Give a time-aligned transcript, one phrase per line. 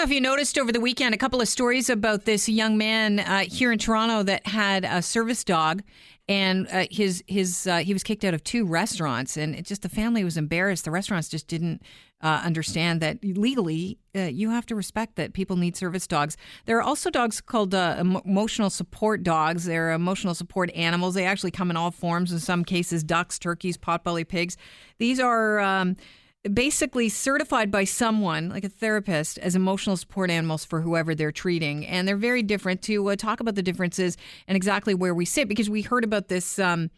[0.00, 3.20] know if you noticed over the weekend a couple of stories about this young man
[3.20, 5.82] uh, here in Toronto that had a service dog,
[6.26, 9.82] and uh, his his uh, he was kicked out of two restaurants, and it just
[9.82, 10.86] the family was embarrassed.
[10.86, 11.82] The restaurants just didn't
[12.22, 16.38] uh, understand that legally uh, you have to respect that people need service dogs.
[16.64, 19.66] There are also dogs called uh, emotional support dogs.
[19.66, 21.12] They're emotional support animals.
[21.12, 22.32] They actually come in all forms.
[22.32, 24.56] In some cases, ducks, turkeys, potbelly pigs.
[24.96, 25.96] These are um,
[26.50, 31.86] basically certified by someone like a therapist as emotional support animals for whoever they're treating
[31.86, 34.16] and they're very different to uh, talk about the differences
[34.48, 36.90] and exactly where we sit because we heard about this um,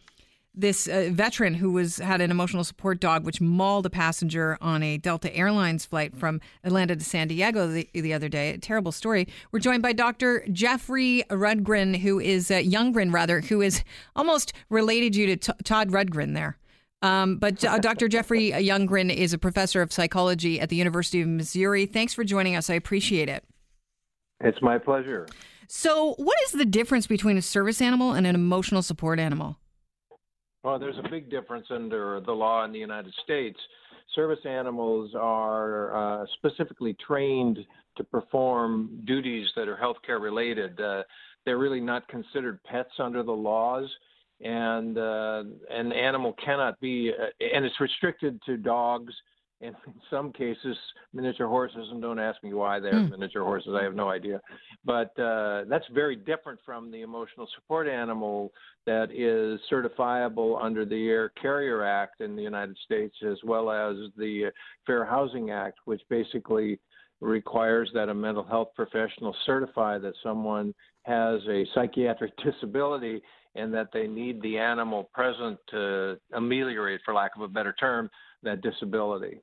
[0.54, 4.82] this uh, veteran who was had an emotional support dog which mauled a passenger on
[4.82, 8.50] a Delta Airlines flight from Atlanta to San Diego the, the other day.
[8.50, 9.26] A terrible story.
[9.50, 10.44] We're joined by Dr.
[10.52, 13.82] Jeffrey Rundgren, who is uh, Younggren rather, who is
[14.14, 16.58] almost related you to T- Todd Rundgren there.
[17.02, 18.08] Um, but uh, Dr.
[18.08, 21.84] Jeffrey Younggren is a professor of psychology at the University of Missouri.
[21.84, 22.70] Thanks for joining us.
[22.70, 23.44] I appreciate it.
[24.40, 25.26] It's my pleasure.
[25.66, 29.58] So, what is the difference between a service animal and an emotional support animal?
[30.62, 33.58] Well, there's a big difference under the law in the United States.
[34.14, 37.58] Service animals are uh, specifically trained
[37.96, 40.80] to perform duties that are healthcare related.
[40.80, 41.02] Uh,
[41.44, 43.88] they're really not considered pets under the laws
[44.42, 49.12] and uh, an animal cannot be, uh, and it's restricted to dogs
[49.60, 50.76] and in some cases
[51.12, 51.86] miniature horses.
[51.90, 53.10] And don't ask me why they're mm.
[53.10, 54.40] miniature horses; I have no idea.
[54.84, 58.52] But uh, that's very different from the emotional support animal
[58.86, 63.96] that is certifiable under the Air Carrier Act in the United States, as well as
[64.16, 64.50] the
[64.86, 66.80] Fair Housing Act, which basically
[67.20, 70.74] requires that a mental health professional certify that someone
[71.04, 73.22] has a psychiatric disability
[73.54, 78.08] and that they need the animal present to ameliorate, for lack of a better term,
[78.42, 79.40] that disability.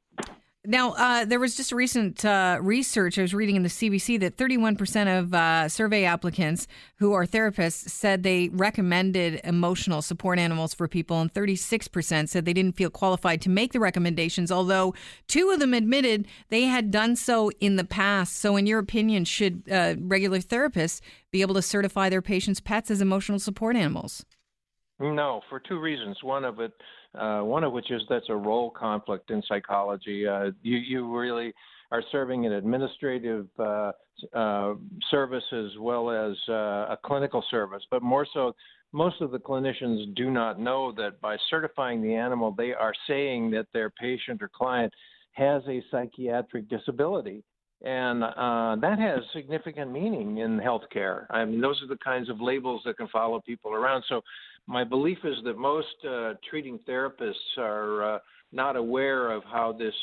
[0.66, 4.36] Now, uh, there was just recent uh, research I was reading in the CBC that
[4.36, 10.90] 31% of uh, survey applicants who are therapists said they recommended emotional support animals for
[10.90, 14.94] people, and 36% said they didn't feel qualified to make the recommendations, although
[15.28, 18.36] two of them admitted they had done so in the past.
[18.36, 21.00] So, in your opinion, should uh, regular therapists
[21.32, 24.26] be able to certify their patients' pets as emotional support animals?
[25.00, 26.18] No, for two reasons.
[26.24, 26.74] One of it
[27.18, 30.28] uh, one of which is that's a role conflict in psychology.
[30.28, 31.54] Uh, you, you really
[31.92, 33.92] are serving an administrative uh,
[34.34, 34.74] uh
[35.10, 38.54] service as well as uh, a clinical service, but more so,
[38.92, 43.52] most of the clinicians do not know that by certifying the animal, they are saying
[43.52, 44.94] that their patient or client
[45.34, 47.44] has a psychiatric disability.
[47.82, 51.26] And uh, that has significant meaning in healthcare.
[51.30, 54.04] I mean, those are the kinds of labels that can follow people around.
[54.10, 54.22] So
[54.70, 58.20] my belief is that most uh, treating therapists are uh,
[58.52, 59.96] not aware of how this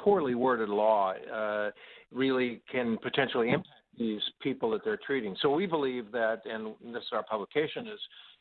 [0.00, 1.70] poorly worded law uh,
[2.12, 5.36] really can potentially impact these people that they're treating.
[5.40, 8.00] So we believe that, and this our publication is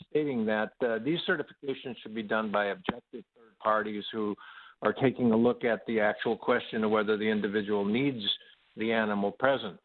[0.09, 4.35] stating that uh, these certifications should be done by objective third parties who
[4.81, 8.23] are taking a look at the actual question of whether the individual needs
[8.77, 9.77] the animal present.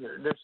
[0.00, 0.40] There's, there's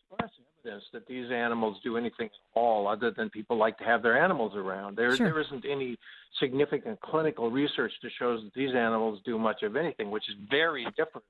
[0.93, 4.53] that these animals do anything at all other than people like to have their animals
[4.55, 4.97] around.
[4.97, 5.31] There, sure.
[5.31, 5.99] there isn't any
[6.41, 10.85] significant clinical research to show that these animals do much of anything, which is very
[10.97, 11.27] different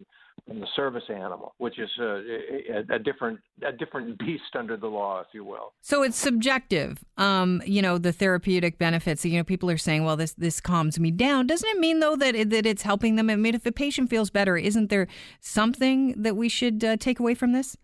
[0.46, 4.86] from the service animal, which is a, a, a different a different beast under the
[4.86, 5.72] law, if you will.
[5.82, 6.98] So it's subjective.
[7.16, 9.24] Um, you know, the therapeutic benefits.
[9.24, 12.16] You know, people are saying, "Well, this this calms me down." Doesn't it mean though
[12.16, 13.30] that it, that it's helping them?
[13.30, 15.06] I mean, if a patient feels better, isn't there
[15.40, 17.76] something that we should uh, take away from this?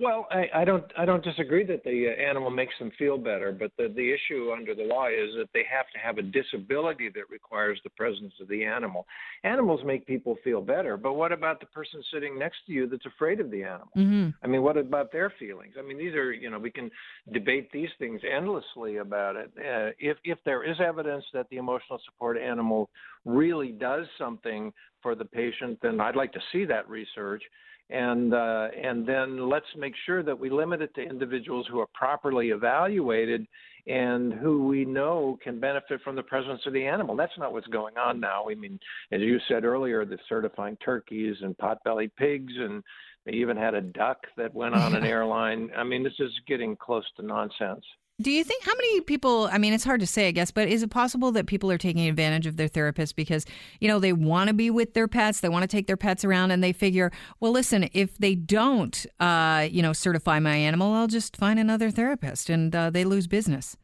[0.00, 3.50] Well, I, I don't I don't disagree that the uh, animal makes them feel better,
[3.50, 7.08] but the the issue under the law is that they have to have a disability
[7.08, 9.06] that requires the presence of the animal.
[9.42, 13.06] Animals make people feel better, but what about the person sitting next to you that's
[13.06, 13.88] afraid of the animal?
[13.96, 14.28] Mm-hmm.
[14.40, 15.74] I mean, what about their feelings?
[15.76, 16.90] I mean, these are you know we can
[17.32, 19.50] debate these things endlessly about it.
[19.58, 22.88] Uh, if if there is evidence that the emotional support animal
[23.24, 24.72] really does something
[25.02, 27.42] for the patient, then I'd like to see that research
[27.90, 31.88] and uh, and then let's make sure that we limit it to individuals who are
[31.94, 33.46] properly evaluated
[33.86, 37.16] and who we know can benefit from the presence of the animal.
[37.16, 38.44] That's not what's going on now.
[38.50, 38.78] I mean,
[39.10, 42.82] as you said earlier, they're certifying turkeys and potbelly pigs, and
[43.24, 45.70] they even had a duck that went on an airline.
[45.74, 47.84] I mean, this is getting close to nonsense.
[48.20, 49.48] Do you think how many people?
[49.52, 51.78] I mean, it's hard to say, I guess, but is it possible that people are
[51.78, 53.46] taking advantage of their therapist because
[53.80, 56.24] you know they want to be with their pets, they want to take their pets
[56.24, 60.94] around, and they figure, well, listen, if they don't, uh, you know, certify my animal,
[60.94, 63.76] I'll just find another therapist, and uh, they lose business.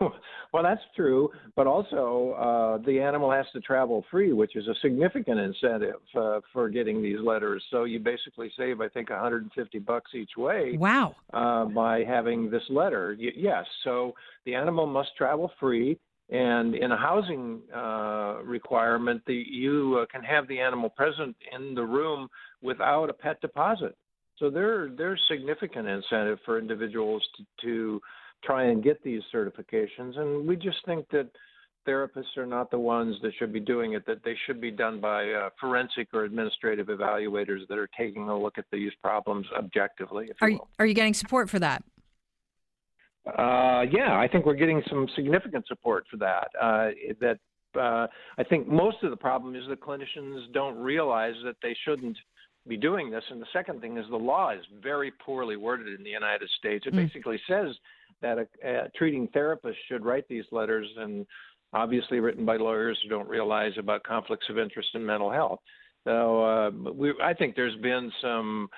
[0.52, 4.74] Well, that's true, but also uh, the animal has to travel free, which is a
[4.80, 7.62] significant incentive uh, for getting these letters.
[7.70, 10.76] So you basically save, I think, 150 bucks each way.
[10.78, 11.14] Wow!
[11.32, 13.66] Uh, by having this letter, y- yes.
[13.84, 14.14] So
[14.46, 15.98] the animal must travel free,
[16.30, 21.74] and in a housing uh, requirement, the, you uh, can have the animal present in
[21.74, 22.28] the room
[22.62, 23.96] without a pet deposit.
[24.38, 28.00] So there, there's significant incentive for individuals to, to
[28.46, 30.18] try and get these certifications.
[30.18, 31.28] And we just think that
[31.86, 35.00] therapists are not the ones that should be doing it, that they should be done
[35.00, 40.30] by uh, forensic or administrative evaluators that are taking a look at these problems objectively.
[40.40, 41.82] are, you, are you getting support for that?
[43.26, 46.48] Uh, yeah, I think we're getting some significant support for that.
[46.60, 46.90] Uh,
[47.20, 47.38] that
[47.78, 48.06] uh,
[48.38, 52.16] I think most of the problem is that clinicians don't realize that they shouldn't
[52.68, 53.24] be doing this.
[53.30, 56.86] And the second thing is the law is very poorly worded in the United States.
[56.86, 57.06] It mm.
[57.06, 57.74] basically says
[58.22, 61.26] that a, a treating therapist should write these letters, and
[61.72, 65.60] obviously written by lawyers who don't realize about conflicts of interest in mental health.
[66.04, 68.68] So uh, we, I think there's been some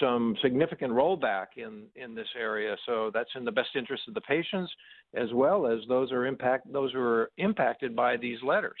[0.00, 2.76] some significant rollback in in this area.
[2.86, 4.72] So that's in the best interest of the patients
[5.14, 8.80] as well as those are impact those who are impacted by these letters.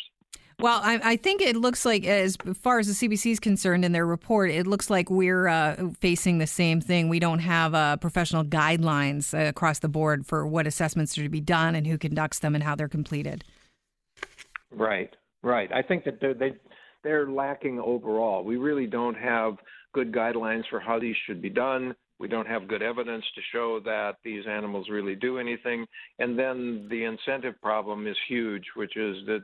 [0.58, 3.92] Well, I, I, think it looks like, as far as the CBC is concerned in
[3.92, 7.08] their report, it looks like we're uh, facing the same thing.
[7.08, 11.28] We don't have uh, professional guidelines uh, across the board for what assessments are to
[11.28, 13.44] be done and who conducts them and how they're completed.
[14.70, 15.70] Right, right.
[15.72, 16.52] I think that they're, they,
[17.02, 18.44] they're lacking overall.
[18.44, 19.56] We really don't have
[19.92, 21.94] good guidelines for how these should be done.
[22.18, 25.86] We don't have good evidence to show that these animals really do anything.
[26.20, 29.42] And then the incentive problem is huge, which is that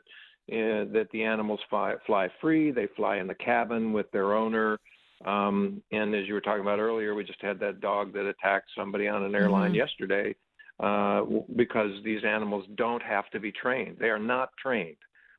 [0.51, 2.71] uh, that the animals fly, fly free.
[2.71, 4.79] They fly in the cabin with their owner.
[5.25, 8.71] Um, and as you were talking about earlier, we just had that dog that attacked
[8.77, 9.77] somebody on an airline mm-hmm.
[9.77, 10.35] yesterday
[10.81, 11.25] uh,
[11.57, 13.97] because these animals don't have to be trained.
[13.99, 14.97] They are not trained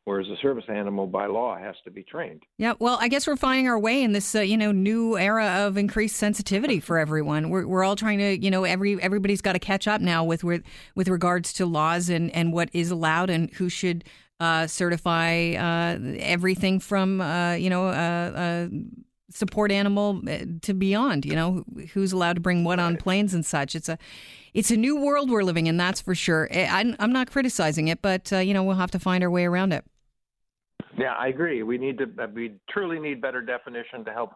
[0.10, 2.42] whereas a service animal by law has to be trained.
[2.58, 5.68] Yeah, well, I guess we're finding our way in this, uh, you know, new era
[5.68, 7.52] of increased sensitivity for everyone.
[7.52, 10.44] We're, we're all trying to, you know, every everybody's got to catch up now with
[10.44, 10.64] with
[10.96, 14.04] with regards to laws and and what is allowed and who should
[14.40, 18.68] uh, certify uh, everything from uh, you know a uh, uh,
[19.30, 20.22] support animal
[20.62, 21.26] to beyond.
[21.26, 21.64] You know
[21.94, 23.76] who's allowed to bring what on planes and such.
[23.76, 23.98] It's a
[24.54, 25.78] it's a new world we're living in.
[25.78, 26.50] That's for sure.
[26.54, 29.74] I'm, I'm not criticizing it, but you know we'll have to find our way around
[29.74, 29.86] it.
[30.98, 31.64] Yeah, I agree.
[31.64, 34.32] We need to we truly need better definition to help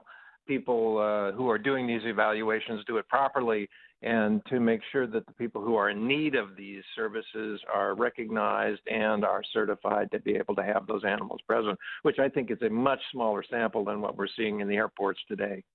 [0.48, 3.70] people uh, who are doing these evaluations do it properly
[4.04, 7.96] and to make sure that the people who are in need of these services are
[7.96, 12.52] recognized and are certified to be able to have those animals present, which I think
[12.52, 15.64] is a much smaller sample than what we're seeing in the airports today.